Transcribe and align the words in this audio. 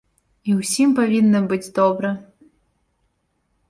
І 0.49 0.55
ўсім 0.61 0.89
павінна 1.01 1.43
быць 1.53 1.63
добра. 1.79 2.09